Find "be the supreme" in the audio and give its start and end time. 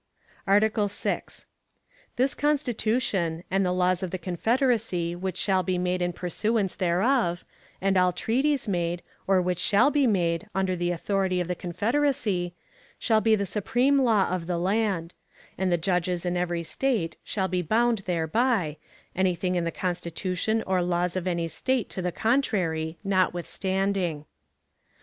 13.21-13.99